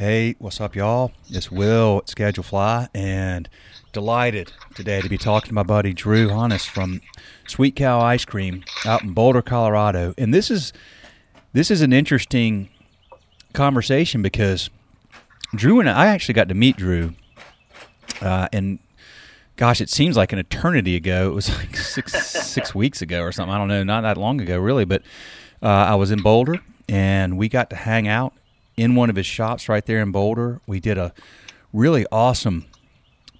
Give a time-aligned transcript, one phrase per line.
[0.00, 1.12] Hey, what's up, y'all?
[1.28, 3.50] It's Will at Schedulefly, and
[3.92, 7.02] delighted today to be talking to my buddy Drew Honness from
[7.46, 10.14] Sweet Cow Ice Cream out in Boulder, Colorado.
[10.16, 10.72] And this is
[11.52, 12.70] this is an interesting
[13.52, 14.70] conversation because
[15.54, 17.12] Drew and I, I actually got to meet Drew,
[18.22, 18.78] uh, and
[19.56, 21.28] gosh, it seems like an eternity ago.
[21.28, 23.52] It was like six six weeks ago or something.
[23.54, 24.86] I don't know, not that long ago, really.
[24.86, 25.02] But
[25.62, 26.58] uh, I was in Boulder,
[26.88, 28.32] and we got to hang out
[28.80, 30.62] in one of his shops right there in Boulder.
[30.66, 31.12] We did a
[31.70, 32.64] really awesome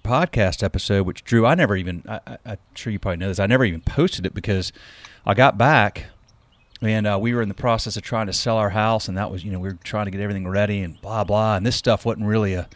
[0.03, 3.47] podcast episode, which Drew, I never even, I, am sure you probably know this, I
[3.47, 4.71] never even posted it because
[5.25, 6.05] I got back
[6.79, 9.29] and uh, we were in the process of trying to sell our house, and that
[9.29, 11.55] was, you know, we were trying to get everything ready and blah, blah.
[11.55, 12.67] And this stuff wasn't really a,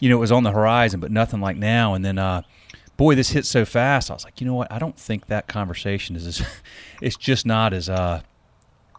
[0.00, 1.94] you know, it was on the horizon, but nothing like now.
[1.94, 2.42] And then, uh,
[2.96, 4.10] boy, this hit so fast.
[4.10, 4.72] I was like, you know what?
[4.72, 6.42] I don't think that conversation is, as,
[7.02, 8.22] it's just not as, uh,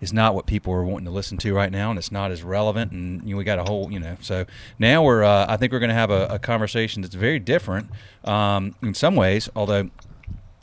[0.01, 2.43] is not what people are wanting to listen to right now, and it's not as
[2.43, 2.91] relevant.
[2.91, 4.45] And you know, we got a whole, you know, so
[4.79, 5.23] now we're.
[5.23, 7.89] Uh, I think we're going to have a, a, conversation that's very different
[8.25, 9.47] um, in some ways.
[9.55, 9.89] Although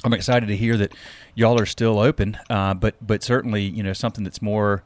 [0.05, 0.93] I'm excited to hear that
[1.35, 4.83] y'all are still open, uh, but but certainly you know something that's more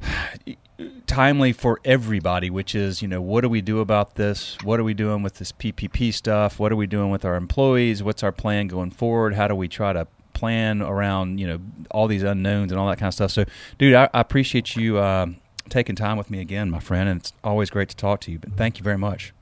[1.06, 4.58] timely for everybody, which is, you know, what do we do about this?
[4.64, 6.58] What are we doing with this PPP stuff?
[6.58, 8.02] What are we doing with our employees?
[8.02, 9.34] What's our plan going forward?
[9.34, 12.98] How do we try to plan around you know all these unknowns and all that
[12.98, 13.30] kind of stuff.
[13.30, 13.44] So,
[13.78, 15.26] dude, I, I appreciate you uh,
[15.70, 18.38] taking time with me again, my friend, and it's always great to talk to you.
[18.38, 19.32] But thank you very much.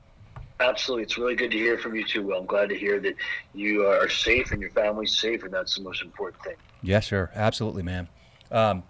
[0.59, 2.25] Absolutely, it's really good to hear from you too.
[2.25, 3.15] Well, I'm glad to hear that
[3.53, 6.55] you are safe and your family's safe, and that's the most important thing.
[6.81, 7.29] Yes, sir.
[7.35, 8.07] Absolutely, man.
[8.51, 8.83] Um,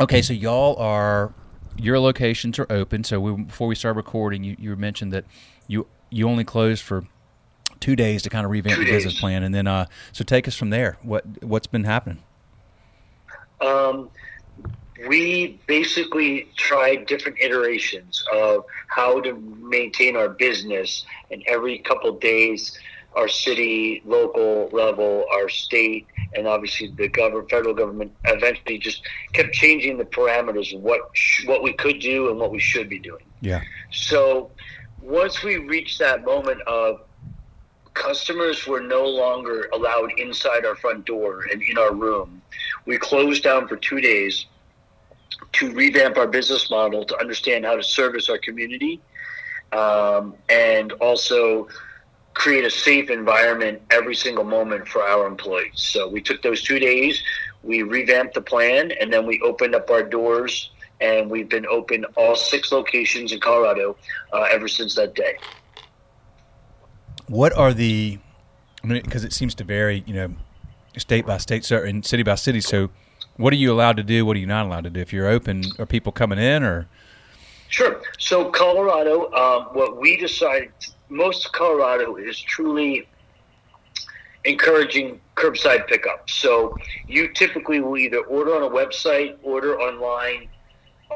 [0.00, 1.32] okay, so y'all are
[1.78, 3.04] your locations are open.
[3.04, 5.24] So we, before we start recording, you, you mentioned that
[5.68, 7.04] you you only closed for
[7.80, 9.04] two days to kind of revamp two the days.
[9.04, 10.98] business plan, and then uh, so take us from there.
[11.02, 12.22] What what's been happening?
[13.60, 14.10] Um,
[15.08, 22.20] we basically tried different iterations of how to maintain our business, and every couple of
[22.20, 22.78] days,
[23.14, 29.02] our city, local level, our state, and obviously the government, federal government, eventually just
[29.32, 32.88] kept changing the parameters of what sh- what we could do and what we should
[32.88, 33.24] be doing.
[33.40, 33.62] Yeah.
[33.92, 34.50] So
[35.00, 37.00] once we reached that moment of
[37.96, 42.42] customers were no longer allowed inside our front door and in our room.
[42.84, 44.46] We closed down for two days
[45.52, 49.00] to revamp our business model to understand how to service our community
[49.72, 51.68] um, and also
[52.34, 55.72] create a safe environment every single moment for our employees.
[55.74, 57.22] So we took those two days,
[57.62, 60.70] we revamped the plan, and then we opened up our doors.
[60.98, 63.98] And we've been open all six locations in Colorado
[64.32, 65.36] uh, ever since that day.
[67.28, 68.18] What are the?
[68.82, 70.34] I mean, because it seems to vary, you know,
[70.96, 72.60] state by state, so and city by city.
[72.60, 72.90] So,
[73.36, 74.24] what are you allowed to do?
[74.24, 75.00] What are you not allowed to do?
[75.00, 76.88] If you're open, are people coming in or?
[77.68, 78.00] Sure.
[78.18, 80.70] So Colorado, um, what we decided,
[81.08, 83.08] most Colorado is truly
[84.44, 86.30] encouraging curbside pickup.
[86.30, 86.76] So
[87.08, 90.48] you typically will either order on a website, order online.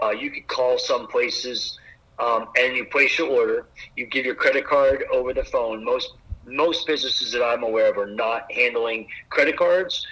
[0.03, 1.79] Uh, you could call some places
[2.21, 3.67] um, and you place your order.
[3.97, 5.85] You give your credit card over the phone.
[5.85, 6.13] Most
[6.47, 10.07] most businesses that I'm aware of are not handling credit cards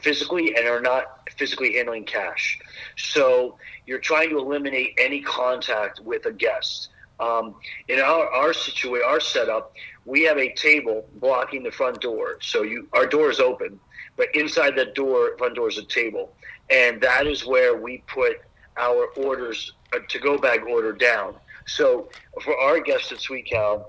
[0.00, 2.58] physically and are not physically handling cash.
[2.96, 6.88] So you're trying to eliminate any contact with a guest.
[7.20, 7.54] Um,
[7.88, 9.72] in our our situation, our setup,
[10.04, 12.38] we have a table blocking the front door.
[12.40, 13.78] So you our door is open,
[14.16, 16.34] but inside that door, front door is a table,
[16.70, 18.38] and that is where we put
[18.78, 21.34] our orders a to go bag order down.
[21.66, 22.08] So
[22.42, 23.86] for our guests at Sweet Cow,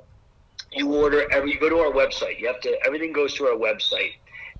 [0.71, 2.39] you order every you go to our website.
[2.39, 4.13] You have to everything goes to our website,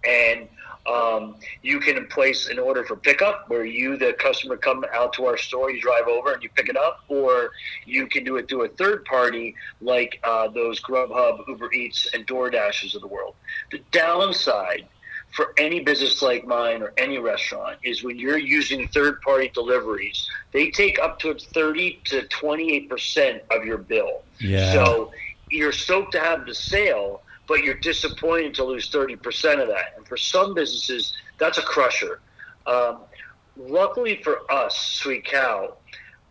[0.03, 0.47] and
[0.85, 5.25] um, you can place an order for pickup where you, the customer, come out to
[5.25, 7.51] our store, you drive over and you pick it up, or
[7.85, 12.28] you can do it through a third party like uh, those Grubhub, Uber Eats, and
[12.28, 13.35] DoorDashes of the world.
[13.72, 14.88] The downside
[15.33, 20.29] for any business like mine or any restaurant is when you're using third party deliveries,
[20.51, 24.21] they take up to 30 to 28% of your bill.
[24.39, 24.71] Yeah.
[24.71, 25.12] So
[25.50, 29.94] you're stoked to have the sale, but you're disappointed to lose 30% of that.
[29.97, 32.19] And for some businesses, that's a crusher.
[32.68, 33.00] Um,
[33.57, 35.77] luckily for us, Sweet Cow,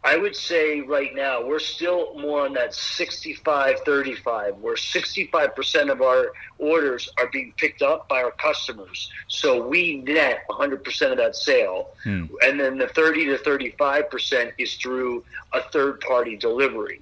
[0.04, 6.02] I would say right now we're still more on that 65 35, where 65% of
[6.02, 9.10] our orders are being picked up by our customers.
[9.28, 11.90] So we net 100% of that sale.
[12.02, 12.26] Hmm.
[12.42, 17.00] And then the 30 to 35% is through a third party delivery.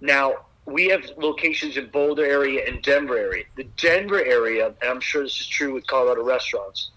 [0.00, 3.44] Now, we have locations in Boulder area and Denver area.
[3.56, 6.90] The Denver area, and I'm sure this is true with Colorado restaurants,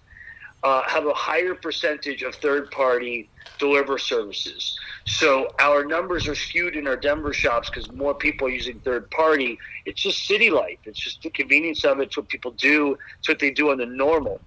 [0.62, 4.78] uh, have a higher percentage of third party deliver services.
[5.06, 9.10] So our numbers are skewed in our Denver shops because more people are using third
[9.10, 9.58] party.
[9.84, 10.78] It's just city life.
[10.84, 12.04] It's just the convenience of it.
[12.04, 12.96] It's what people do.
[13.18, 14.40] It's what they do on the normal.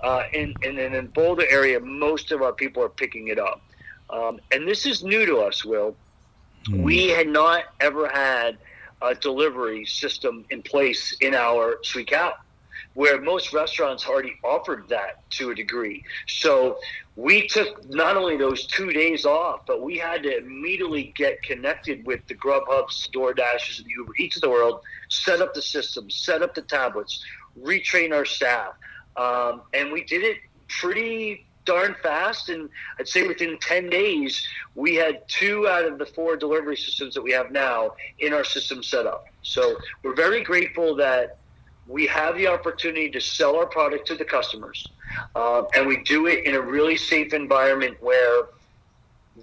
[0.00, 3.62] Uh, and, and in Boulder area, most of our people are picking it up.
[4.10, 5.96] Um, and this is new to us, Will.
[6.68, 6.82] Mm.
[6.82, 8.58] We had not ever had
[9.00, 12.34] a delivery system in place in our Sweet Cow
[12.94, 16.04] where most restaurants already offered that to a degree.
[16.26, 16.78] So
[17.16, 22.06] we took not only those two days off, but we had to immediately get connected
[22.06, 26.08] with the Grubhubs, DoorDashes, and the Uber Eats of the world, set up the system,
[26.08, 27.22] set up the tablets,
[27.60, 28.74] retrain our staff.
[29.16, 30.38] Um, and we did it
[30.68, 32.48] pretty darn fast.
[32.48, 32.68] And
[32.98, 37.22] I'd say within 10 days, we had two out of the four delivery systems that
[37.22, 39.26] we have now in our system set up.
[39.42, 41.38] So we're very grateful that
[41.86, 44.86] we have the opportunity to sell our product to the customers,
[45.34, 48.44] uh, and we do it in a really safe environment where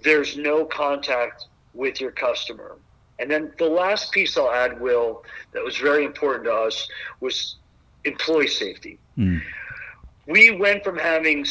[0.02, 2.76] there's no contact with your customer.
[3.18, 6.88] And then the last piece I'll add, Will, that was very important to us
[7.20, 7.56] was
[8.04, 8.98] employee safety.
[9.16, 9.40] Mm.
[10.26, 11.46] We went from having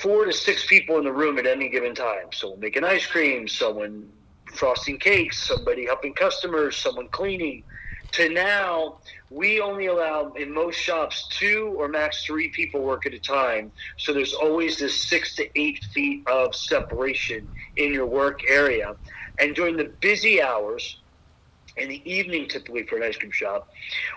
[0.00, 2.32] four to six people in the room at any given time.
[2.32, 4.08] Someone making ice cream, someone
[4.54, 7.64] frosting cakes, somebody helping customers, someone cleaning,
[8.12, 8.98] to now
[9.30, 13.72] we only allow in most shops two or max three people work at a time.
[13.96, 18.94] So there's always this six to eight feet of separation in your work area.
[19.38, 20.98] And during the busy hours,
[21.78, 23.70] in the evening, typically for an ice cream shop,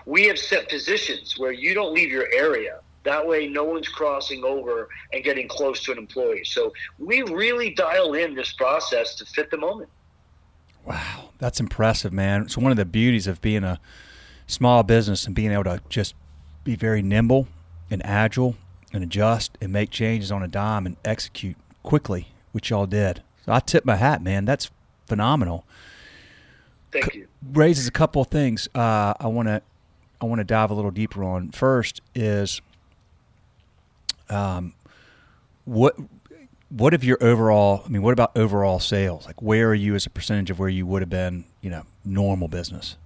[0.04, 2.80] we have set positions where you don't leave your area.
[3.04, 6.44] That way, no one's crossing over and getting close to an employee.
[6.44, 9.88] So we really dial in this process to fit the moment.
[10.86, 12.42] Wow, that's impressive, man.
[12.42, 13.80] It's one of the beauties of being a
[14.46, 16.14] small business and being able to just
[16.62, 17.48] be very nimble
[17.90, 18.56] and agile
[18.92, 23.22] and adjust and make changes on a dime and execute quickly, which y'all did.
[23.44, 24.44] So I tip my hat, man.
[24.44, 24.70] That's
[25.06, 25.64] phenomenal.
[26.92, 27.28] Thank you.
[27.52, 29.62] Raises a couple of things uh, I want to
[30.20, 31.50] I want to dive a little deeper on.
[31.50, 32.62] First is
[34.30, 34.72] um,
[35.64, 35.96] what
[36.68, 37.82] what of your overall?
[37.84, 39.26] I mean, what about overall sales?
[39.26, 41.44] Like, where are you as a percentage of where you would have been?
[41.60, 42.96] You know, normal business.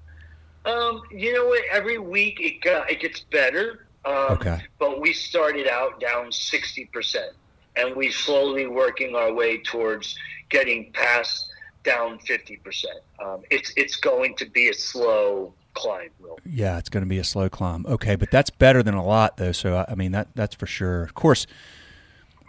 [0.64, 1.62] Um, you know what?
[1.70, 3.86] Every week it got, it gets better.
[4.04, 4.60] Um, okay.
[4.78, 7.32] But we started out down sixty percent,
[7.76, 10.16] and we slowly working our way towards
[10.48, 11.50] getting past
[11.84, 12.98] down fifty percent.
[13.22, 16.10] Um, it's it's going to be a slow climb.
[16.18, 16.38] Will.
[16.44, 17.84] Yeah, it's going to be a slow climb.
[17.86, 19.52] Okay, but that's better than a lot, though.
[19.52, 21.02] So I mean that that's for sure.
[21.02, 21.46] Of course,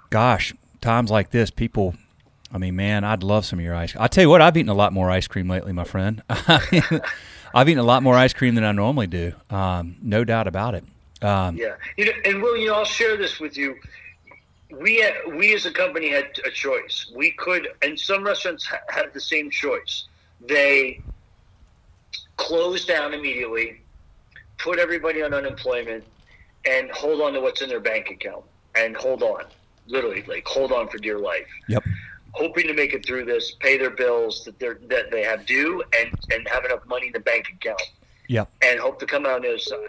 [0.10, 1.96] gosh, times like this, people
[2.54, 3.96] I mean, man, I'd love some of your ice.
[3.98, 6.22] I tell you what, I've eaten a lot more ice cream lately, my friend.
[6.30, 9.34] I've eaten a lot more ice cream than I normally do.
[9.50, 10.84] Um, no doubt about it.
[11.22, 13.76] Um, yeah, you know, and Will, you I'll share this with you.
[14.72, 17.12] We had, we as a company had a choice.
[17.16, 20.06] We could, and some restaurants ha- had the same choice.
[20.42, 21.02] They
[22.38, 23.82] closed down immediately,
[24.58, 26.04] put everybody on unemployment,
[26.66, 28.44] and hold on to what's in their bank account,
[28.76, 29.44] and hold on,
[29.92, 31.48] literally, like hold on for dear life.
[31.68, 31.84] Yep
[32.34, 35.84] hoping to make it through this, pay their bills that they that they have due,
[36.00, 37.82] and and have enough money in the bank account.
[38.28, 38.50] Yep.
[38.64, 39.80] And hope to come out on the other side.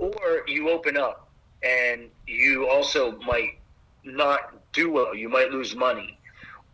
[0.00, 1.28] Or you open up,
[1.62, 3.58] and you also might
[4.04, 5.14] not do well.
[5.14, 6.18] You might lose money,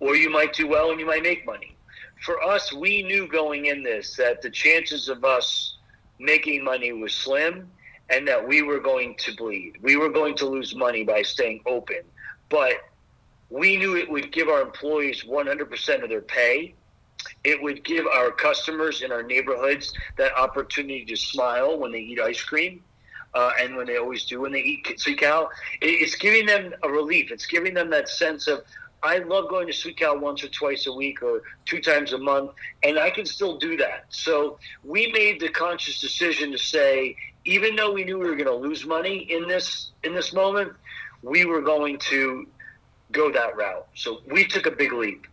[0.00, 1.76] or you might do well and you might make money.
[2.25, 5.76] For us, we knew going in this that the chances of us
[6.18, 7.71] making money was slim,
[8.09, 9.75] and that we were going to bleed.
[9.83, 12.00] We were going to lose money by staying open,
[12.49, 12.75] but
[13.51, 16.75] we knew it would give our employees 100% of their pay.
[17.45, 22.21] It would give our customers in our neighborhoods that opportunity to smile when they eat
[22.21, 22.83] ice cream.
[23.35, 25.49] Uh, and when they always do when they eat sweet cow,
[25.83, 27.33] it's giving them a relief.
[27.33, 28.63] It's giving them that sense of
[29.05, 32.19] I love going to Sweet Cow once or twice a week or two times a
[32.19, 34.07] month, and I can still do that.
[34.09, 38.47] So we made the conscious decision to say, even though we knew we were going
[38.47, 40.73] to lose money in this in this moment,
[41.25, 42.47] we were going to
[43.12, 43.87] go that route.
[43.95, 45.26] So we took a big leap.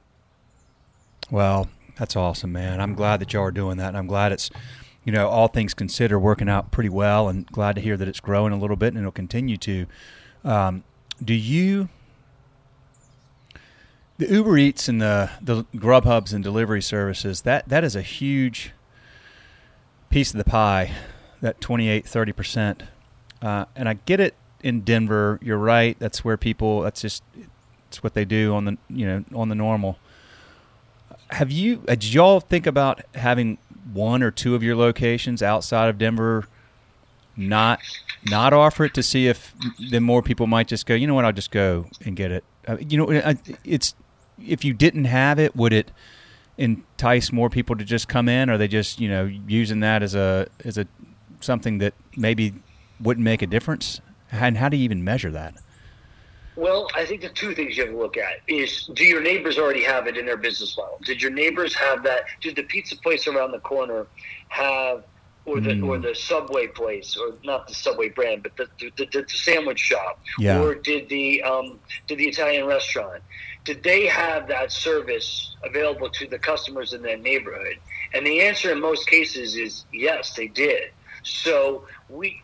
[1.29, 2.79] Well, that's awesome, man.
[2.79, 3.89] I'm glad that y'all are doing that.
[3.89, 4.49] And I'm glad it's,
[5.03, 8.19] you know, all things considered, working out pretty well and glad to hear that it's
[8.19, 9.85] growing a little bit and it'll continue to.
[10.43, 10.83] Um,
[11.23, 11.89] do you,
[14.17, 18.71] the Uber Eats and the, the Grubhubs and delivery services, that, that is a huge
[20.09, 20.93] piece of the pie,
[21.41, 22.81] that 28, 30%.
[23.41, 25.39] Uh, and I get it in Denver.
[25.41, 25.97] You're right.
[25.99, 27.23] That's where people, that's just,
[27.91, 29.99] it's what they do on the you know on the normal.
[31.29, 31.83] Have you?
[31.87, 33.57] Uh, did y'all think about having
[33.93, 36.47] one or two of your locations outside of Denver?
[37.35, 37.79] Not
[38.29, 39.53] not offer it to see if
[39.91, 40.93] then more people might just go.
[40.93, 41.25] You know what?
[41.25, 42.45] I'll just go and get it.
[42.65, 43.93] Uh, you know, it's
[44.39, 45.91] if you didn't have it, would it
[46.57, 48.49] entice more people to just come in?
[48.49, 50.87] Or are they just you know using that as a as a
[51.41, 52.53] something that maybe
[53.01, 53.99] wouldn't make a difference?
[54.31, 55.55] And how do you even measure that?
[56.55, 59.57] Well, I think the two things you have to look at is do your neighbors
[59.57, 60.99] already have it in their business model?
[61.03, 62.25] Did your neighbors have that?
[62.41, 64.05] Did the pizza place around the corner
[64.49, 65.03] have,
[65.45, 65.87] or the mm.
[65.87, 69.79] or the Subway place, or not the Subway brand, but the the, the, the sandwich
[69.79, 70.61] shop, yeah.
[70.61, 73.23] or did the um, did the Italian restaurant?
[73.63, 77.77] Did they have that service available to the customers in their neighborhood?
[78.13, 80.91] And the answer in most cases is yes, they did.
[81.23, 82.41] So we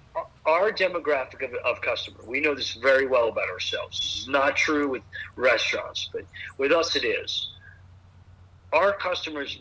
[0.47, 3.99] our demographic of, of customer, we know this very well about ourselves.
[3.99, 5.03] This is not true with
[5.35, 6.23] restaurants, but
[6.57, 7.49] with us it is.
[8.73, 9.57] Our customers,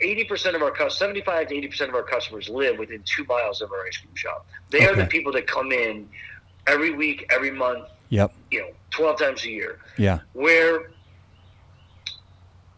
[0.00, 3.72] 80% of our customers, 75 to 80% of our customers live within two miles of
[3.72, 4.46] our ice cream shop.
[4.70, 4.86] They okay.
[4.86, 6.08] are the people that come in
[6.66, 8.32] every week, every month, yep.
[8.50, 9.78] you know, 12 times a year.
[9.96, 10.20] Yeah.
[10.32, 10.90] Where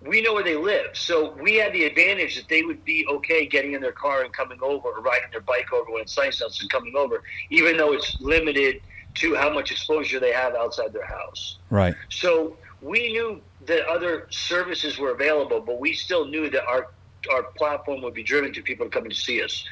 [0.07, 0.97] we know where they live.
[0.97, 4.33] So we had the advantage that they would be okay getting in their car and
[4.33, 7.77] coming over or riding their bike over when it's nice out and coming over, even
[7.77, 8.81] though it's limited
[9.15, 11.59] to how much exposure they have outside their house.
[11.71, 11.95] Right.
[12.11, 16.89] So we knew that other services were available, but we still knew that our
[17.33, 19.65] our platform would be driven to people coming to see us.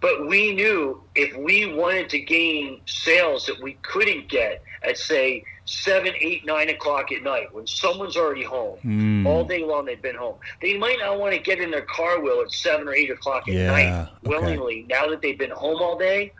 [0.00, 5.44] But we knew if we wanted to gain sales that we couldn't get at say
[5.64, 9.26] seven, eight, nine o'clock at night when someone's already home mm.
[9.26, 9.84] all day long.
[9.84, 10.36] They've been home.
[10.62, 13.48] They might not want to get in their car wheel at seven or eight o'clock
[13.48, 14.84] at yeah, night willingly.
[14.84, 14.86] Okay.
[14.88, 16.32] Now that they've been home all day,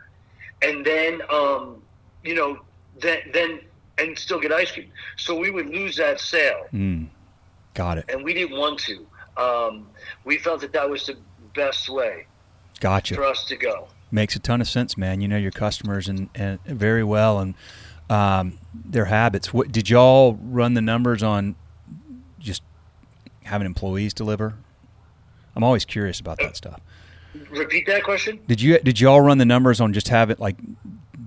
[0.61, 1.81] and then um,
[2.23, 2.59] you know,
[2.99, 3.59] then then
[3.97, 4.91] and still get ice cream.
[5.17, 6.67] So we would lose that sale.
[6.73, 7.07] Mm.
[7.73, 8.05] Got it.
[8.09, 9.05] And we didn't want to.
[9.37, 9.87] Um,
[10.25, 11.17] we felt that that was the
[11.53, 12.25] best way.
[12.79, 13.15] Gotcha.
[13.15, 13.87] For us to go.
[14.11, 15.21] Makes a ton of sense, man.
[15.21, 17.53] You know your customers and, and very well, and
[18.09, 19.53] um, their habits.
[19.53, 21.55] What did y'all run the numbers on?
[22.39, 22.63] Just
[23.43, 24.55] having employees deliver.
[25.55, 26.79] I'm always curious about that stuff.
[27.51, 28.39] Repeat that question.
[28.47, 30.55] Did you did y'all run the numbers on just have it like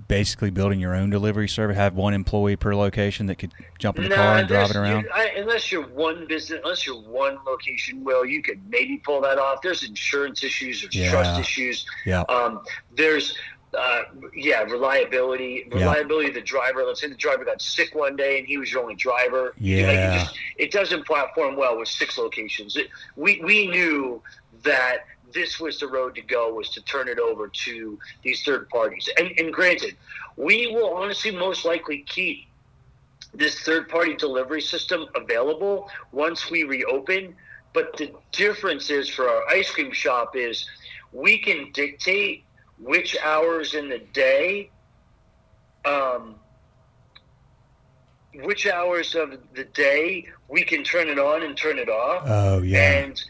[0.07, 1.77] basically building your own delivery service?
[1.77, 5.07] Have one employee per location that could jump in the car and drive it around?
[5.13, 9.37] I, unless you're one business, unless you're one location, well, you could maybe pull that
[9.37, 9.61] off.
[9.61, 11.11] There's insurance issues, there's yeah.
[11.11, 11.85] trust issues.
[12.05, 12.21] Yeah.
[12.23, 12.61] Um,
[12.95, 13.37] there's
[13.77, 14.03] uh,
[14.35, 16.83] yeah, reliability, reliability of the driver.
[16.83, 19.53] Let's say the driver got sick one day and he was your only driver.
[19.59, 22.75] Yeah, just, it doesn't platform well with six locations.
[22.75, 24.21] It, we we knew
[24.63, 28.69] that this was the road to go was to turn it over to these third
[28.69, 29.09] parties.
[29.17, 29.95] And, and granted,
[30.37, 32.47] we will honestly most likely keep
[33.33, 37.35] this third party delivery system available once we reopen.
[37.73, 40.69] But the difference is for our ice cream shop is
[41.11, 42.43] we can dictate
[42.79, 44.69] which hours in the day,
[45.85, 46.35] um,
[48.41, 52.23] which hours of the day we can turn it on and turn it off.
[52.25, 53.03] Oh yeah.
[53.03, 53.23] And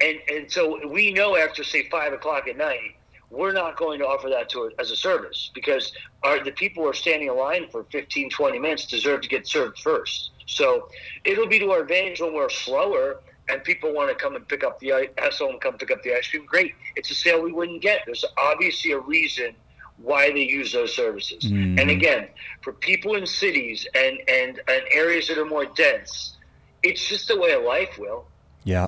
[0.00, 2.96] and and so we know after say five o'clock at night,
[3.30, 5.92] we're not going to offer that to it as a service because
[6.24, 9.46] our, the people who are standing in line for 15, 20 minutes deserve to get
[9.46, 10.32] served first.
[10.46, 10.88] So
[11.24, 14.64] it'll be to our advantage when we're slower and people want to come and pick
[14.64, 16.74] up the have someone come pick up the ice cream, great.
[16.96, 18.02] It's a sale we wouldn't get.
[18.06, 19.54] There's obviously a reason
[19.98, 21.44] why they use those services.
[21.44, 21.78] Mm-hmm.
[21.78, 22.28] And again,
[22.62, 26.36] for people in cities and, and and areas that are more dense,
[26.82, 27.98] it's just the way of life.
[27.98, 28.26] Will.
[28.64, 28.86] Yeah.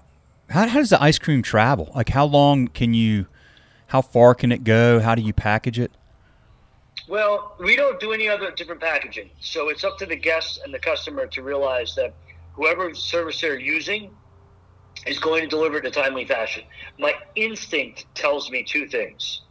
[0.48, 1.90] How, how does the ice cream travel?
[1.94, 3.26] Like, how long can you?
[3.86, 5.00] How far can it go?
[5.00, 5.92] How do you package it?
[7.08, 10.72] Well, we don't do any other different packaging, so it's up to the guest and
[10.72, 12.14] the customer to realize that
[12.54, 14.10] whoever service they're using
[15.06, 16.64] is going to deliver in a timely fashion.
[16.98, 19.42] My instinct tells me two things.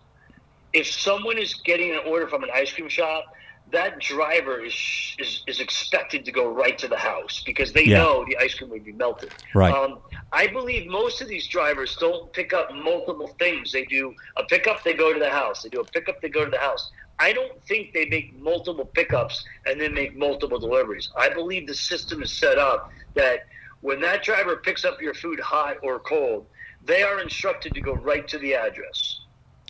[0.74, 3.26] If someone is getting an order from an ice cream shop,
[3.72, 4.74] that driver is,
[5.20, 8.00] is, is expected to go right to the house because they yeah.
[8.00, 9.32] know the ice cream will be melted.
[9.54, 9.74] Right.
[9.74, 10.00] Um,
[10.32, 13.72] I believe most of these drivers don't pick up multiple things.
[13.72, 15.64] They do a pickup, they go to the house.
[15.64, 16.92] They do a pickup, they go to the house.
[17.20, 21.10] I don't think they make multiple pickups and then make multiple deliveries.
[21.16, 23.42] I believe the system is set up that–
[23.82, 26.46] when that driver picks up your food hot or cold,
[26.84, 29.20] they are instructed to go right to the address.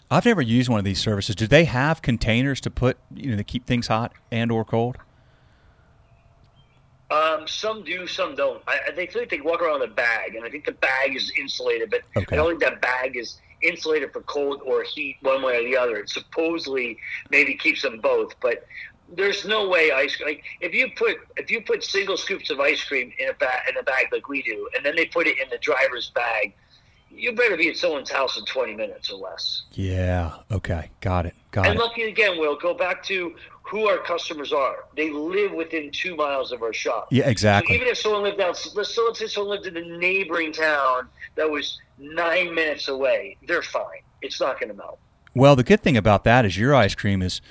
[0.09, 1.35] I've never used one of these services.
[1.35, 4.97] Do they have containers to put, you know, to keep things hot and or cold?
[7.09, 8.61] Um, some do, some don't.
[8.67, 11.31] I, I think they walk around with a bag, and I think the bag is
[11.37, 12.35] insulated, but okay.
[12.35, 15.77] I don't think that bag is insulated for cold or heat one way or the
[15.77, 15.97] other.
[15.97, 16.97] It supposedly
[17.29, 18.65] maybe keeps them both, but
[19.15, 20.27] there's no way ice cream.
[20.29, 23.69] Like if you put if you put single scoops of ice cream in a bag
[23.69, 26.53] in a bag like we do, and then they put it in the driver's bag,
[27.09, 29.63] you better be at someone's house in 20 minutes or less.
[29.73, 30.37] Yeah.
[30.51, 30.89] Okay.
[31.01, 31.35] Got it.
[31.51, 31.79] Got and it.
[31.79, 34.85] And lucky again, we'll go back to who our customers are.
[34.95, 37.07] They live within two miles of our shop.
[37.11, 37.29] Yeah.
[37.29, 37.75] Exactly.
[37.75, 40.53] So even if someone lived out, let's, so let's say someone lived in a neighboring
[40.53, 44.01] town that was nine minutes away, they're fine.
[44.21, 44.99] It's not going to melt.
[45.33, 47.41] Well, the good thing about that is your ice cream is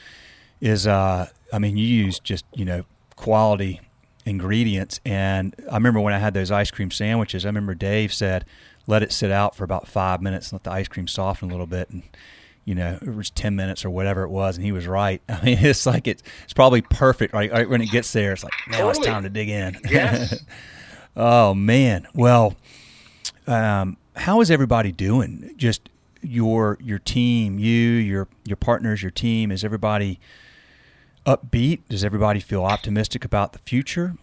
[0.61, 2.85] is uh, I mean you use just you know
[3.17, 3.81] quality
[4.27, 8.45] ingredients, and I remember when I had those ice cream sandwiches, I remember Dave said
[8.87, 11.53] let it sit out for about five minutes and let the ice cream soften a
[11.53, 11.91] little bit.
[11.91, 12.03] And
[12.65, 15.23] you know it was 10 minutes or whatever it was and he was right.
[15.29, 18.45] I mean it's like it's, it's probably perfect right, right when it gets there it's
[18.45, 18.99] like now totally.
[18.99, 19.79] it's time to dig in.
[19.91, 20.45] Yes.
[21.17, 22.07] oh man.
[22.15, 22.55] Well
[23.47, 25.55] um, how is everybody doing?
[25.57, 25.89] Just
[26.23, 30.21] your your team you your your partners your team is everybody
[31.27, 34.15] upbeat does everybody feel optimistic about the future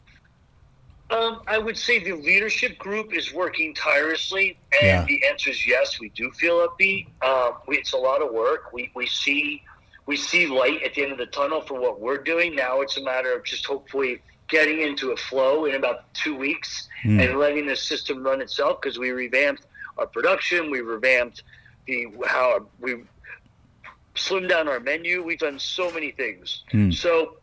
[1.09, 5.05] um, I would say the leadership group is working tirelessly, and Yeah.
[5.05, 6.01] the answer is yes.
[6.01, 7.07] We do feel upbeat.
[7.25, 8.73] Um, we, it's a lot of work.
[8.73, 9.63] We we see
[10.05, 12.57] we see light at the end of the tunnel for what we're doing.
[12.57, 16.89] Now it's a matter of just hopefully getting into a flow in about two weeks
[17.03, 17.21] Hmm.
[17.21, 19.65] and letting the system run itself because we revamped
[19.97, 20.69] our production.
[20.69, 21.43] We revamped
[21.85, 23.03] the how we
[24.17, 25.23] slimmed down our menu.
[25.23, 26.63] We've done so many things.
[26.71, 26.91] Hmm.
[26.91, 27.37] So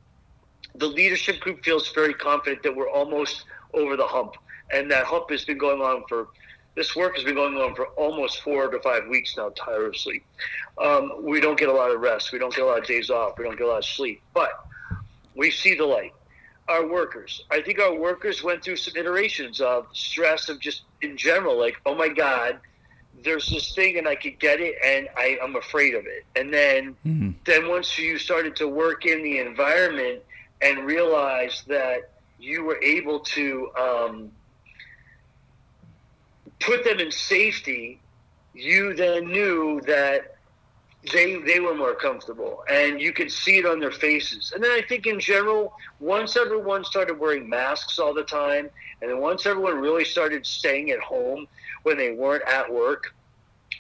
[0.75, 4.35] the leadership group feels very confident that we're almost over the hump,
[4.73, 6.29] and that hump has been going on for
[6.75, 10.25] this work has been going on for almost four to five weeks now, tirelessly.
[10.79, 12.33] Um, we don't get a lot of rest.
[12.33, 13.39] We don't get a lot of days off.
[13.39, 14.51] We don't get a lot of sleep, but
[15.37, 16.13] we see the light.
[16.67, 21.17] Our workers, I think our workers went through some iterations of stress of just in
[21.17, 22.59] general, like, oh my God,
[23.23, 26.25] there's this thing and I could get it and I, I'm afraid of it.
[26.37, 27.35] And then Mhm.
[27.45, 30.23] then once you started to work in the environment
[30.61, 34.33] and realize that you were able to um,
[36.61, 38.01] put them in safety,
[38.55, 40.34] you then knew that
[41.13, 44.53] they they were more comfortable, and you could see it on their faces.
[44.55, 48.71] And then I think in general, once everyone started wearing masks all the time,
[49.01, 51.47] and then once everyone really started staying at home
[51.83, 53.15] when they weren't at work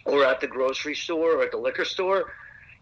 [0.04, 2.32] or at the grocery store or at the liquor store,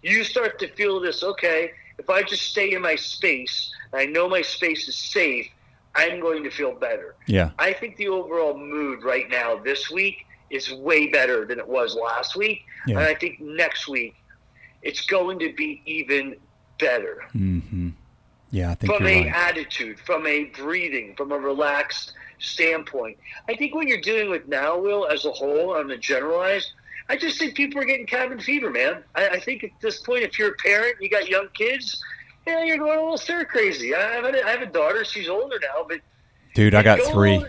[0.03, 1.23] you start to feel this.
[1.23, 5.47] Okay, if I just stay in my space, and I know my space is safe,
[5.95, 7.14] I'm going to feel better.
[7.27, 11.66] yeah I think the overall mood right now this week is way better than it
[11.66, 12.62] was last week.
[12.87, 12.99] Yeah.
[12.99, 14.14] And I think next week
[14.83, 16.37] it's going to be even
[16.79, 17.90] better hmm
[18.51, 23.16] yeah i think from a right attitude, from a breathing, from a relaxed standpoint.
[23.49, 26.73] I think what you're dealing with now, Will, as a whole, on the generalized,
[27.09, 29.05] I just think people are getting cabin fever, man.
[29.14, 32.03] I, I think at this point, if you're a parent, you got young kids,
[32.47, 33.95] yeah, you're going a little stir crazy.
[33.95, 36.01] I have, a, I have a daughter; she's older now, but
[36.55, 37.45] dude i got Go three on.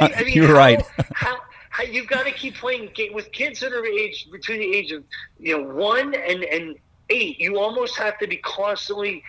[0.00, 0.16] right?
[0.16, 0.82] I mean, You're how- right.
[1.12, 1.36] how,
[1.80, 5.04] you've got to keep playing with kids that are age between the age of
[5.38, 6.76] you know one and and
[7.10, 7.40] eight.
[7.40, 9.22] You almost have to be constantly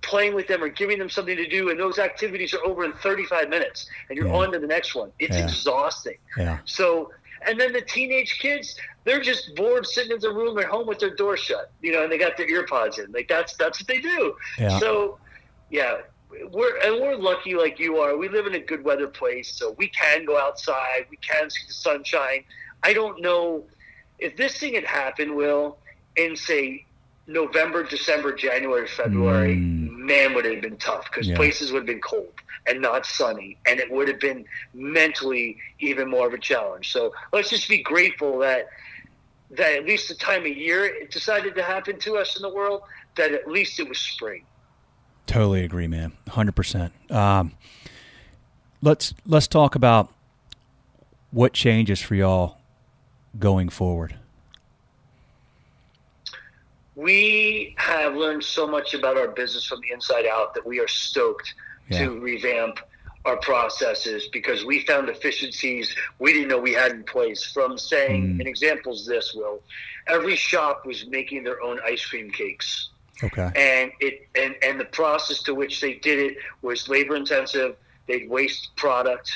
[0.00, 2.92] playing with them or giving them something to do, and those activities are over in
[2.94, 4.34] 35 minutes, and you're Yeah.
[4.34, 5.12] on to the next one.
[5.18, 5.44] It's Yeah.
[5.44, 6.18] exhausting.
[6.36, 7.10] yeah So,
[7.46, 11.00] and then the teenage kids, they're just bored sitting in the room at home with
[11.00, 13.10] their door shut, you know, and they got their ear pods in.
[13.10, 14.36] Like that's that's what they do.
[14.56, 14.78] Yeah.
[14.78, 15.18] So,
[15.70, 15.98] yeah,
[16.50, 18.16] we're and we're lucky like you are.
[18.16, 21.06] We live in a good weather place, so we can go outside.
[21.10, 22.44] We can see the sunshine.
[22.82, 23.64] I don't know
[24.18, 25.78] if this thing had happened, Will,
[26.16, 26.84] in say
[27.26, 29.56] November, December, January, February.
[29.56, 29.88] Mm.
[29.98, 31.36] Man, would it have been tough because Yeah.
[31.36, 32.32] places would have been cold
[32.66, 36.92] and not sunny, and it would have been mentally even more of a challenge.
[36.92, 38.68] So let's just be grateful that
[39.50, 42.48] that at least the time of year it decided to happen to us in the
[42.50, 42.82] world.
[43.16, 44.44] That at least it was spring.
[45.28, 46.12] Totally agree, man.
[46.30, 46.92] Hundred percent.
[47.12, 47.52] Um,
[48.82, 50.12] let's let's talk about
[51.30, 52.56] what changes for y'all
[53.38, 54.16] going forward.
[56.96, 60.88] We have learned so much about our business from the inside out that we are
[60.88, 61.54] stoked
[61.90, 62.06] Yeah.
[62.06, 62.80] to revamp
[63.26, 67.44] our processes because we found efficiencies we didn't know we had in place.
[67.44, 68.40] From saying, Mm.
[68.40, 69.62] an example is this, Will.
[70.06, 72.88] Every shop was making their own ice cream cakes.
[73.22, 73.50] Okay.
[73.56, 77.76] and it and and the process to which they did it was labor intensive.
[78.06, 79.30] They'd waste product,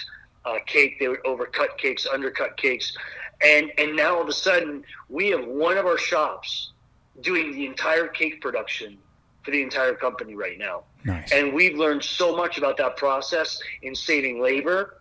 [0.45, 0.99] uh, cake.
[1.01, 2.97] They would overcut cakes, undercut cakes,
[3.45, 6.73] and and now all of a sudden we have one of our shops
[7.21, 8.99] doing the entire cake production
[9.45, 11.33] for the entire company right now, Nice.
[11.33, 14.99] and we've learned so much about that process in saving labor,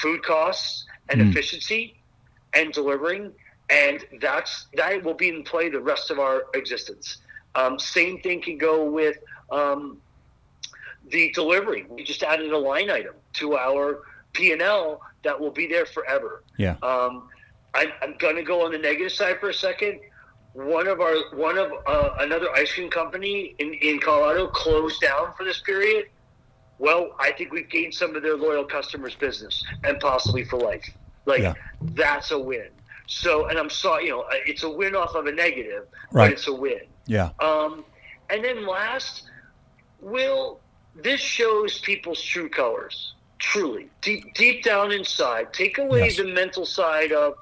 [0.00, 1.30] food costs, and Mm.
[1.30, 1.94] efficiency,
[2.54, 3.32] and delivering.
[3.70, 7.18] And that's that will be in play the rest of our existence.
[7.54, 9.16] Um, same thing can go with
[9.50, 9.98] um,
[11.10, 11.86] the delivery.
[11.88, 15.86] We just added a line item to our P and L that will be there
[15.86, 16.42] forever.
[16.58, 16.76] yeah.
[16.82, 17.28] Um,
[17.76, 19.98] I'm, I'm going to go on the negative side for a second.
[20.52, 25.32] One of our one of uh, another ice cream company in, in Colorado closed down
[25.36, 26.06] for this period.
[26.78, 30.88] Well, I think we've gained some of their loyal customers' business and possibly for life.
[31.26, 31.54] Like Yeah.
[31.82, 32.68] that's a win.
[33.08, 36.26] So, and I'm sorry, you know, it's a win off of a negative, Right.
[36.28, 36.82] but it's a win.
[37.06, 37.30] Yeah.
[37.40, 37.84] Um,
[38.30, 39.24] and then last,
[40.00, 40.60] Will,
[40.94, 43.14] this shows people's true colors.
[43.38, 46.16] Truly, deep deep down inside, take away Yes.
[46.16, 47.34] the mental side of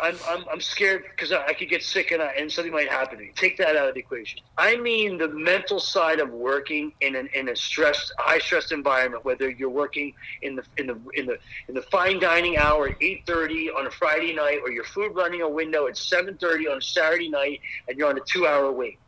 [0.00, 2.88] I'm I'm, I'm scared because I, I could get sick and, I, and something might
[2.88, 3.30] happen to me.
[3.36, 4.40] Take that out of the equation.
[4.58, 9.24] I mean the mental side of working in an in a stressed, high stressed environment.
[9.24, 12.96] Whether you're working in the in the in the in the fine dining hour at
[13.00, 16.66] eight thirty on a Friday night, or your food running a window at seven thirty
[16.66, 18.98] on a Saturday night, and you're on a two hour wait.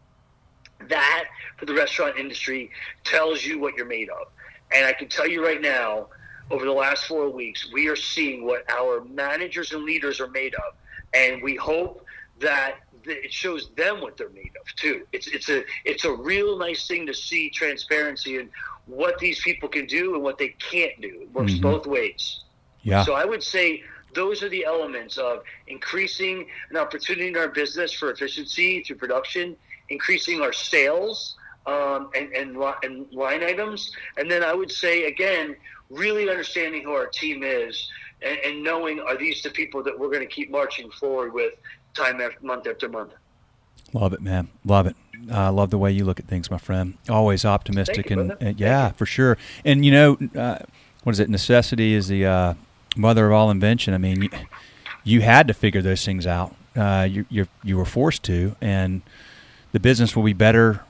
[0.88, 1.24] That
[1.56, 2.70] for the restaurant industry
[3.02, 4.28] tells you what you're made of.
[4.72, 6.08] And I can tell you right now,
[6.50, 10.54] over the last four weeks, we are seeing what our managers and leaders are made
[10.54, 10.74] of,
[11.14, 12.04] and we hope
[12.40, 15.06] that it shows them what they're made of too.
[15.12, 18.50] It's it's a it's a real nice thing to see transparency and
[18.86, 21.22] what these people can do and what they can't do.
[21.22, 21.62] It works Mhm.
[21.62, 22.40] both ways.
[22.82, 23.04] Yeah.
[23.04, 23.82] So I would say
[24.14, 29.56] those are the elements of increasing an opportunity in our business for efficiency through production,
[29.88, 33.90] increasing our sales um, and, and, and line items.
[34.16, 35.56] And then I would say, again,
[35.90, 37.88] really understanding who our team is
[38.22, 41.54] and, and knowing are these the people that we're going to keep marching forward with
[41.94, 43.12] time after month after month.
[43.92, 44.48] Love it, man.
[44.64, 44.96] Love it.
[45.30, 46.98] I love the way you look at things, my friend.
[47.08, 49.38] Always optimistic you, and, and yeah, for sure.
[49.64, 50.58] And you know, uh,
[51.04, 51.30] what is it?
[51.30, 52.54] Necessity is the uh,
[52.96, 53.94] mother of all invention.
[53.94, 54.30] I mean, you,
[55.04, 56.54] you had to figure those things out.
[56.74, 59.02] Uh, you you you were forced to, and
[59.72, 60.80] the business will be better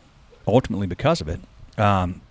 [0.47, 1.41] ultimately because of it.
[1.79, 2.23] Um,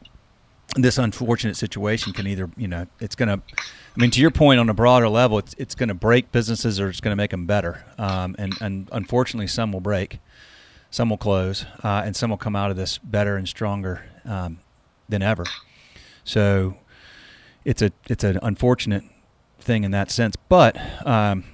[0.75, 4.59] this unfortunate situation can either, you know, it's going to, I mean, to your point
[4.59, 7.31] on a broader level, it's, it's going to break businesses or it's going to make
[7.31, 7.85] them better.
[7.97, 10.19] Um, and, and unfortunately, some will break,
[10.91, 14.59] some will close, uh, and some will come out of this better and stronger um,
[15.07, 15.45] than ever.
[16.23, 16.75] So
[17.63, 19.03] it's a, it's an unfortunate
[19.59, 20.35] thing in that sense.
[20.49, 21.45] But um,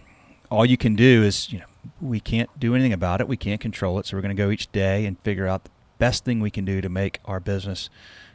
[0.49, 1.65] all you can do is, you know,
[1.99, 3.27] we can't do anything about it.
[3.27, 4.05] We can't control it.
[4.05, 6.65] So we're going to go each day and figure out the best thing we can
[6.65, 7.89] do to make our business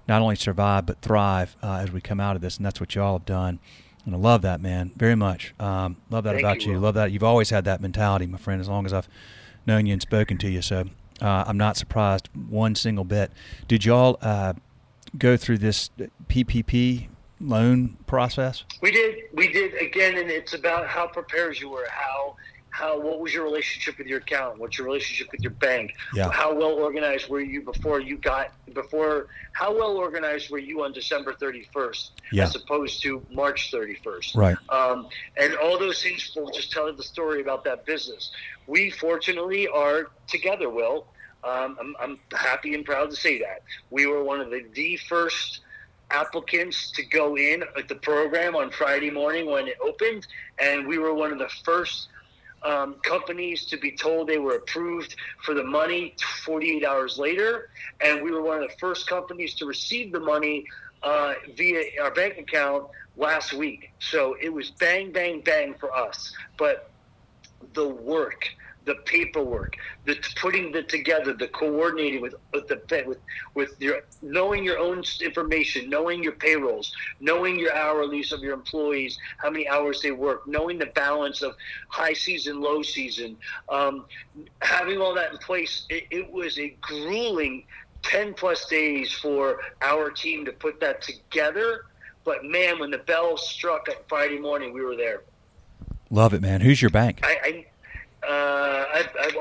[0.08, 2.56] not only survive but thrive uh, as we come out of this.
[2.56, 3.58] And that's what y'all have done.
[4.04, 5.52] And I love that, man, very much.
[5.58, 6.78] Um, love that Thank about you, you.
[6.78, 8.60] Love that you've always had that mentality, my friend.
[8.60, 9.08] As long as I've
[9.66, 10.84] known you and spoken to you, so
[11.20, 13.32] uh, I'm not surprised one single bit.
[13.66, 14.52] Did y'all uh,
[15.18, 15.90] go through this
[16.28, 17.08] PPP
[17.40, 18.64] loan process?
[18.80, 22.36] We did, we did again, and it's about how prepared you were, how,
[22.76, 26.30] how, what was your relationship with your account, what's your relationship with your bank, Yeah.
[26.30, 30.92] how well organized were you before you got, before, how well organized were you on
[30.92, 32.44] December 31st Yeah.
[32.44, 34.36] as opposed to March 31st?
[34.36, 34.56] Right.
[34.68, 35.08] Um,
[35.38, 38.30] and all those things will just tell the story about that business.
[38.66, 41.06] We fortunately are together, Will.
[41.44, 43.62] Um, I'm, I'm happy and proud to say that.
[43.90, 45.60] We were one of the, the first
[46.10, 50.26] applicants to go in at the program on Friday morning when it opened,
[50.58, 52.08] and we were one of the first
[52.62, 55.14] um, companies to be told they were approved
[55.44, 56.14] for the money
[56.44, 60.64] 48 hours later, and we were one of the first companies to receive the money
[61.02, 63.92] uh, via our bank account last week.
[63.98, 66.32] So it was bang, bang, bang for us.
[66.58, 66.90] But
[67.74, 68.48] the work,
[68.86, 73.18] the paperwork, the putting it together, the coordinating with, with the with
[73.54, 79.18] with your knowing your own information, knowing your payrolls, knowing your hourlies of your employees,
[79.38, 81.56] how many hours they work, knowing the balance of
[81.88, 83.36] high season, low season,
[83.68, 84.04] um,
[84.62, 85.84] having all that in place.
[85.90, 87.64] It, it was a grueling
[88.02, 91.86] ten plus days for our team to put that together.
[92.24, 95.22] But man, when the bell struck on Friday morning, we were there.
[96.10, 96.60] Love it, man.
[96.60, 97.20] Who's your bank?
[97.24, 97.55] I, I,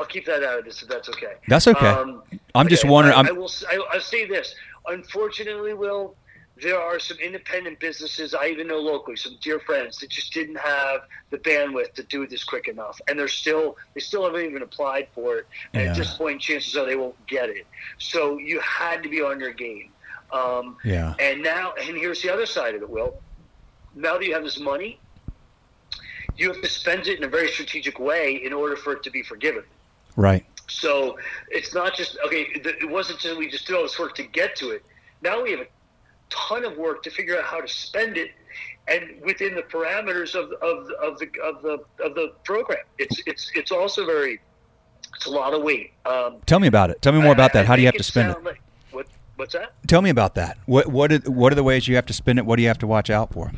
[0.05, 1.33] I, I will keep that out of this if that's okay.
[1.47, 1.87] That's okay.
[1.87, 3.17] Um, I'm just okay, wondering.
[3.17, 3.51] I'm, I will.
[3.71, 4.55] I, will say this.
[4.87, 6.15] Unfortunately, Will,
[6.61, 10.57] there are some independent businesses I even know locally, some dear friends that just didn't
[10.57, 14.61] have the bandwidth to do this quick enough, and they're still they still haven't even
[14.61, 15.47] applied for it.
[15.73, 15.91] And Yeah.
[15.91, 17.67] at this point, chances are they won't get it.
[17.97, 19.91] So you had to be on your game.
[20.31, 21.13] Um, yeah.
[21.19, 23.21] and now, and here's the other side of it, Will.
[23.93, 24.99] Now that you have this money,
[26.37, 29.09] you have to spend it in a very strategic way in order for it to
[29.09, 29.63] be forgiven.
[30.15, 30.45] Right.
[30.67, 31.17] So
[31.49, 32.47] it's not just okay.
[32.53, 34.83] It wasn't just we just did all this work to get to it.
[35.21, 35.67] Now we have a
[36.29, 38.31] ton of work to figure out how to spend it,
[38.87, 42.79] and within the parameters of of, of the of the of the program.
[42.97, 44.39] It's it's it's also very.
[45.15, 45.93] It's a lot of weight.
[46.05, 47.01] Um, Tell me about it.
[47.01, 47.67] Tell me more about I that.
[47.67, 48.43] How do you have to spend it?
[48.43, 49.73] Like, what what's that?
[49.87, 50.57] Tell me about that.
[50.65, 52.45] What what are, what are the ways you have to spend it?
[52.45, 53.51] What do you have to watch out for?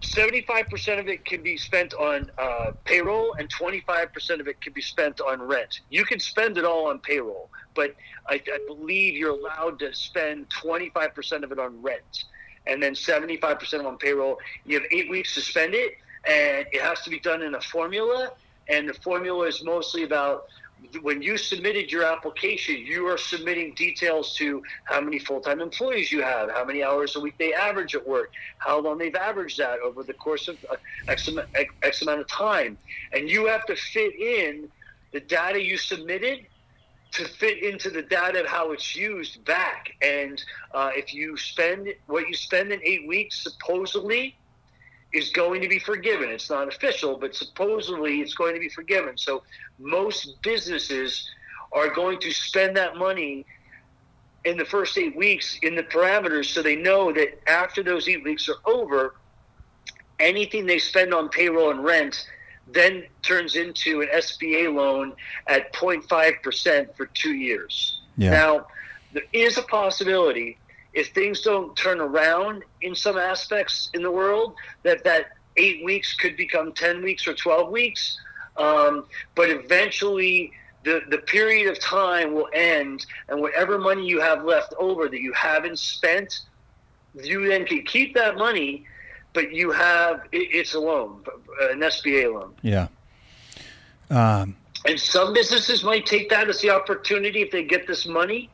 [0.00, 4.80] 75% of it can be spent on uh, payroll and 25% of it can be
[4.80, 5.80] spent on rent.
[5.90, 7.94] You can spend it all on payroll, but
[8.28, 12.24] I, I believe you're allowed to spend 25% of it on rent
[12.68, 14.38] and then 75% on payroll.
[14.64, 15.94] You have eight weeks to spend it,
[16.28, 18.32] and it has to be done in a formula.
[18.68, 20.44] And the formula is mostly about
[21.02, 26.10] when you submitted your application, you are submitting details to how many full time employees
[26.10, 29.58] you have, how many hours a week they average at work, how long they've averaged
[29.58, 30.76] that over the course of uh,
[31.08, 31.48] X, amount,
[31.82, 32.78] X amount of time.
[33.12, 34.68] And you have to fit in
[35.12, 36.46] the data you submitted
[37.12, 39.94] to fit into the data of how it's used back.
[40.02, 40.42] And
[40.74, 44.36] uh, if you spend what you spend in eight weeks, supposedly,
[45.12, 46.28] is going to be forgiven.
[46.28, 49.16] It's not official, but supposedly it's going to be forgiven.
[49.16, 49.42] So
[49.78, 51.28] most businesses
[51.72, 53.46] are going to spend that money
[54.44, 58.22] in the first eight weeks in the parameters so they know that after those eight
[58.22, 59.16] weeks are over,
[60.18, 62.26] anything they spend on payroll and rent
[62.70, 65.14] then turns into an SBA loan
[65.46, 68.00] at 0.5% for two years.
[68.16, 68.30] Yeah.
[68.30, 68.66] Now,
[69.12, 70.58] there is a possibility
[70.92, 76.14] if things don't turn around in some aspects in the world, that that eight weeks
[76.14, 78.18] could become 10 weeks or 12 weeks.
[78.56, 80.52] Um, but eventually,
[80.84, 85.20] the, the period of time will end, and whatever money you have left over that
[85.20, 86.40] you haven't spent,
[87.14, 88.86] you then can keep that money,
[89.32, 91.22] but you have it, it's a loan,
[91.62, 92.54] an SBA loan.
[92.62, 92.88] Yeah.
[94.10, 98.48] Um, and some businesses might take that as the opportunity if they get this money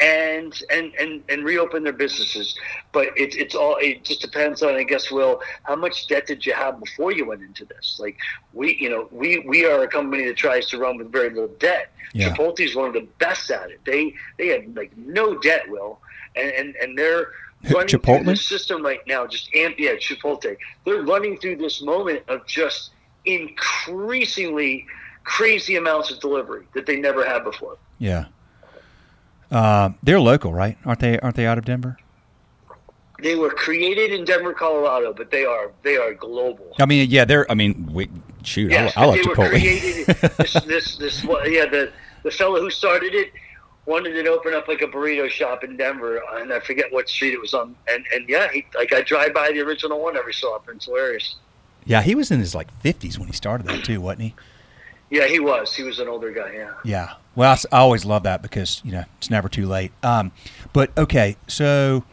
[0.00, 2.54] and and and, and reopen their businesses.
[2.92, 6.46] But it, it's all it just depends on I guess Will how much debt did
[6.46, 7.98] you have before you went into this?
[8.00, 8.16] Like
[8.52, 11.54] we you know we we are a company that tries to run with very little
[11.58, 11.92] debt.
[12.14, 12.30] Yeah.
[12.30, 13.80] Chipotle is one of the best at it.
[13.84, 15.98] They they have like no debt, Will,
[16.36, 17.32] and and, and they're
[17.64, 18.24] running Chipotle?
[18.24, 19.26] through the system right now.
[19.26, 20.56] Just amp yeah, Chipotle.
[20.84, 22.90] They're running through this moment of just
[23.24, 24.86] increasingly
[25.24, 27.76] crazy amounts of delivery that they never had before.
[27.98, 28.26] Yeah.
[29.50, 30.76] Uh, they're local, right?
[30.84, 31.18] Aren't they?
[31.20, 31.98] Aren't they out of Denver?
[33.20, 36.74] They were created in Denver, Colorado, but they are they are global.
[36.78, 37.50] I mean, yeah, they're.
[37.50, 38.08] I mean, we,
[38.44, 39.38] shoot, yes, I, I love they Chipotle.
[39.38, 40.06] Were created,
[40.36, 43.32] this, this, this, yeah, the the fellow who started it
[43.86, 47.32] wanted to open up like a burrito shop in Denver, and I forget what street
[47.32, 47.74] it was on.
[47.88, 50.76] And and yeah, he, like I drive by the original one every so often.
[50.76, 51.36] It's hilarious.
[51.84, 54.34] Yeah, he was in his like fifties when he started that too, wasn't he?
[55.10, 55.74] Yeah, he was.
[55.74, 56.52] He was an older guy.
[56.52, 56.72] Yeah.
[56.84, 57.12] Yeah.
[57.34, 59.92] Well, I, always love that because you know it's never too late.
[60.02, 60.32] Um,
[60.72, 62.04] but okay, so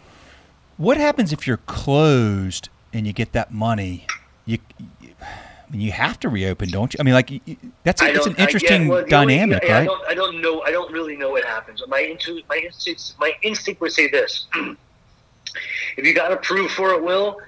[0.77, 4.05] what happens if you're closed and you get that money?
[4.45, 4.59] You,
[4.99, 6.97] you I mean, you have to reopen, don't you?
[6.99, 7.31] I mean, like
[7.83, 9.81] that's a, it's an interesting well, dynamic, only, right?
[9.81, 10.61] I don't, I don't know.
[10.61, 11.81] I don't really know what happens.
[11.87, 14.45] My intu- my instinct, my instinct would say this:
[15.97, 17.39] if you got approved for it, will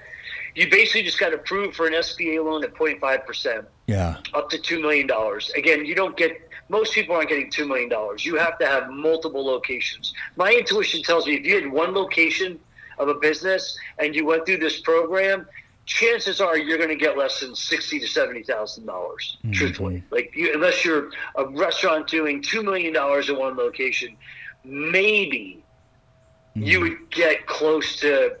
[0.56, 3.66] you basically just got approved for an SBA loan at 0.5 percent?
[3.88, 4.18] Yeah.
[4.34, 5.10] Up to $2 million.
[5.56, 7.90] Again, you don't get, most people aren't getting $2 million.
[8.18, 10.12] You have to have multiple locations.
[10.36, 12.60] My intuition tells me if you had one location
[12.98, 15.46] of a business and you went through this program,
[15.86, 19.38] chances are you're going to get less than sixty to seventy thousand dollars.
[19.38, 19.52] Mm-hmm.
[19.52, 24.16] Truthfully, like you, unless you're a restaurant doing two million dollars in one location,
[24.64, 25.64] maybe
[26.54, 26.66] mm-hmm.
[26.66, 28.36] you would get close to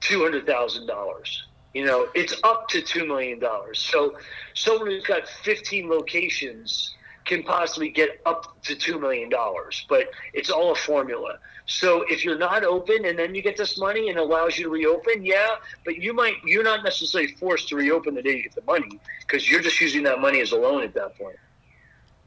[0.00, 1.43] two hundred thousand dollars.
[1.74, 3.80] You know, it's up to two million dollars.
[3.80, 4.16] So
[4.54, 10.50] someone who's got 15 locations can possibly get up to two million dollars, but it's
[10.50, 11.38] all a formula.
[11.66, 14.70] So if you're not open and then you get this money and allows you to
[14.70, 18.54] reopen, yeah, but you might you're not necessarily forced to reopen the day you get
[18.54, 21.36] the money because you're just using that money as a loan at that point.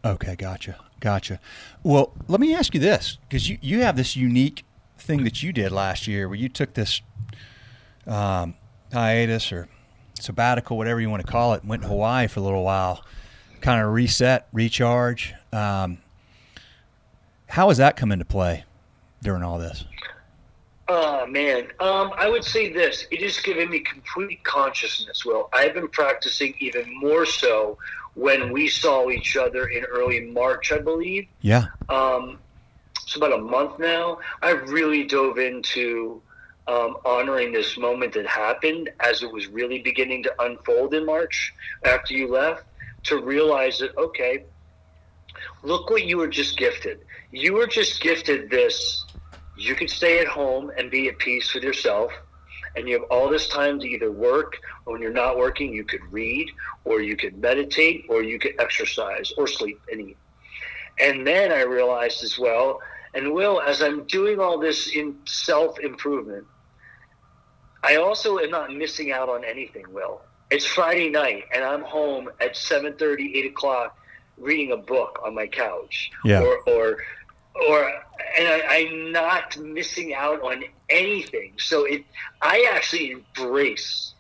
[0.04, 1.40] Okay, gotcha, gotcha.
[1.84, 4.66] Well, let me ask you this because you you have this unique
[4.98, 7.02] thing that you did last year where you took this
[8.08, 8.56] um,
[8.92, 9.68] hiatus or
[10.20, 13.04] sabbatical, whatever you want to call it, went to Hawaii for a little while,
[13.62, 15.34] kind of reset, recharge.
[15.52, 16.00] Um,
[17.48, 18.66] how has that come into play
[19.22, 19.86] during all this?
[20.90, 25.26] Oh man, um, I would say this: it has given me complete consciousness.
[25.26, 27.78] Well, I've been practicing even more so
[28.14, 31.28] when we saw each other in early March, I believe.
[31.42, 31.66] Yeah.
[31.90, 32.40] Um,
[33.04, 34.20] it's about a month now.
[34.42, 36.22] I really dove into
[36.68, 41.54] um, honoring this moment that happened as it was really beginning to unfold in March
[41.86, 42.64] after you left
[43.04, 44.44] to realize that, okay,
[45.64, 47.00] look what you were just gifted.
[47.32, 49.06] You were just gifted this.
[49.56, 52.12] You could stay at home and be at peace with yourself.
[52.76, 55.84] And you have all this time to either work, or when you're not working, you
[55.84, 56.52] could read,
[56.84, 60.18] or you could meditate, or you could exercise, or sleep and eat.
[61.00, 62.80] And then I realized as well,
[63.16, 66.46] and Will, as I'm doing all this in self improvement,
[67.88, 69.86] I also am not missing out on anything.
[69.94, 70.22] Will
[70.52, 73.98] it's Friday night and I'm home at 7:30, 8 o'clock,
[74.38, 76.42] reading a book on my couch, yeah.
[76.42, 76.98] or or
[77.68, 77.90] or
[78.38, 81.54] and I, I'm not missing out on anything.
[81.58, 82.04] So it,
[82.42, 84.14] I actually embrace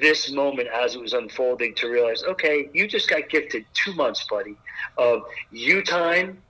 [0.00, 4.24] this moment as it was unfolding to realize, okay, you just got gifted two months,
[4.30, 4.56] buddy,
[4.96, 6.40] of you time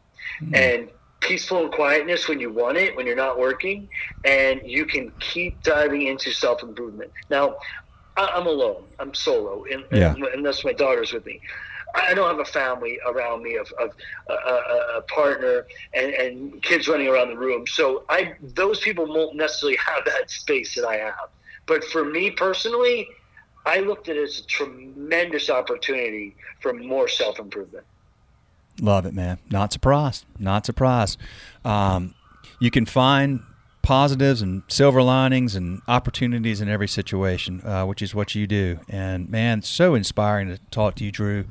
[0.43, 0.55] mm-hmm.
[0.55, 3.89] and peaceful and quietness when you want it, when you're not working,
[4.25, 7.11] and you can keep diving into self improvement.
[7.31, 7.57] Now,
[8.17, 8.85] I'm alone.
[8.99, 10.15] I'm solo, and, yeah.
[10.35, 11.41] unless my daughter's with me.
[11.95, 13.91] I don't have a family around me of, of
[14.29, 17.67] uh, a, a, partner and, and kids running around the room.
[17.67, 21.29] So I those people won't necessarily have that space that I have.
[21.67, 23.09] But for me personally,
[23.65, 27.85] I looked at it as a tremendous opportunity for more self improvement.
[28.81, 29.39] Love it, man.
[29.51, 30.25] Not surprised.
[30.39, 31.19] Not surprised.
[31.65, 32.15] Um,
[32.61, 33.43] you can find
[33.83, 38.79] positives and silver linings and opportunities in every situation, uh, which is what you do.
[38.89, 41.45] And man, so inspiring to talk to you, Drew.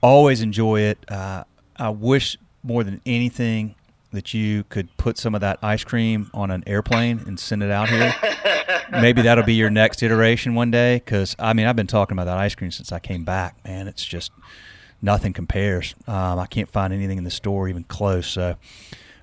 [0.00, 0.98] Always enjoy it.
[1.10, 1.44] Uh,
[1.76, 3.74] I wish more than anything
[4.12, 7.70] that you could put some of that ice cream on an airplane and send it
[7.70, 8.14] out here.
[8.92, 11.02] Maybe that'll be your next iteration one day.
[11.04, 13.56] Because I mean, I've been talking about that ice cream since I came back.
[13.64, 14.30] Man, it's just
[15.04, 15.94] nothing compares.
[16.08, 18.26] Um, I can't find anything in the store even close.
[18.26, 18.56] So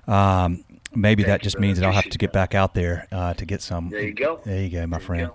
[0.06, 0.64] um,
[0.94, 3.44] maybe Thank that just means that I'll have to get back out there uh, to
[3.44, 3.90] get some.
[3.90, 4.40] There you go.
[4.44, 5.30] There you go, my friend.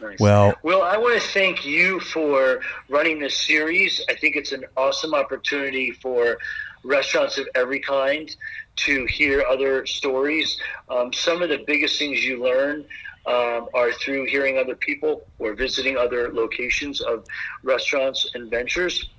[0.00, 0.18] Nice.
[0.20, 4.00] Well, well, I want to thank you for running this series.
[4.08, 6.38] I think it's an awesome opportunity for
[6.84, 8.34] restaurants of every kind
[8.76, 10.56] to hear other stories.
[10.88, 12.84] Um, some of the biggest things you learn
[13.26, 17.26] um, are through hearing other people or visiting other locations of
[17.64, 19.10] restaurants and ventures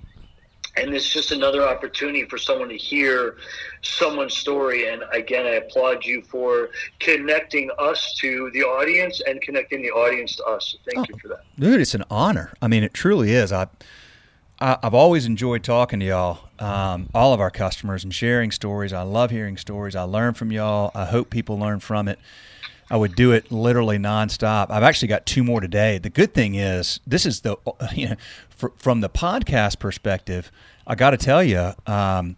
[0.80, 3.36] and it's just another opportunity for someone to hear
[3.82, 4.88] someone's story.
[4.88, 10.36] And again i applaud you for connecting us to the audience and connecting the audience
[10.36, 10.72] to us.
[10.72, 11.44] So thank oh, you for that.
[11.58, 12.52] Dude it's an honor.
[12.60, 13.52] I mean it truly is.
[13.52, 13.68] I,
[14.60, 18.92] I have always enjoyed talking to y'all um, all of our customers and sharing stories.
[18.92, 19.96] I love hearing stories.
[19.96, 20.90] I learn from y'all.
[20.94, 22.18] I hope people learn from it
[22.90, 24.66] I would do it literally nonstop.
[24.70, 25.98] I've actually got two more today.
[25.98, 27.56] The good thing is, this is the
[27.94, 28.16] you know,
[28.76, 30.50] from the podcast perspective,
[30.86, 32.36] I got to tell you, um,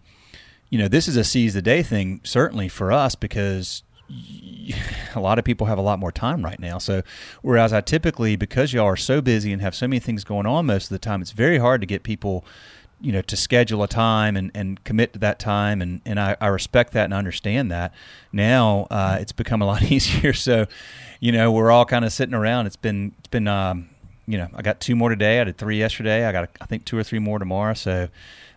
[0.68, 3.82] you know, this is a seize the day thing certainly for us because
[5.14, 6.78] a lot of people have a lot more time right now.
[6.78, 7.02] So,
[7.40, 10.66] whereas I typically, because y'all are so busy and have so many things going on
[10.66, 12.44] most of the time, it's very hard to get people
[13.02, 16.36] you know to schedule a time and, and commit to that time and, and I,
[16.40, 17.92] I respect that and understand that.
[18.32, 20.32] Now uh, it's become a lot easier.
[20.32, 20.66] So
[21.20, 22.66] you know we're all kind of sitting around.
[22.66, 23.90] It's been it's been um,
[24.26, 25.40] you know I got two more today.
[25.40, 26.24] I did three yesterday.
[26.24, 27.74] I got I think two or three more tomorrow.
[27.74, 28.08] So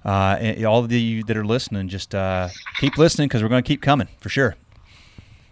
[0.04, 3.68] uh, all of you that are listening just uh, keep listening because we're going to
[3.68, 4.56] keep coming for sure.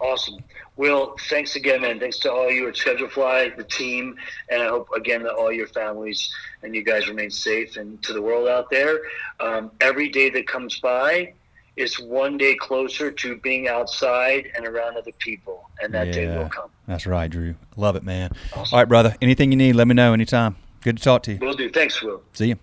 [0.00, 0.44] Awesome
[0.76, 2.00] Will, thanks again, man.
[2.00, 4.16] Thanks to all you at Schedulefly, the team,
[4.50, 7.76] and I hope again that all your families and you guys remain safe.
[7.76, 8.98] And to the world out there,
[9.38, 11.32] um, every day that comes by
[11.76, 16.38] is one day closer to being outside and around other people, and that yeah, day
[16.38, 16.70] will come.
[16.86, 17.54] That's right, Drew.
[17.76, 18.30] Love it, man.
[18.52, 18.74] Awesome.
[18.74, 19.14] All right, brother.
[19.22, 20.56] Anything you need, let me know anytime.
[20.82, 21.38] Good to talk to you.
[21.38, 21.70] Will do.
[21.70, 22.22] Thanks, Will.
[22.34, 22.56] See you.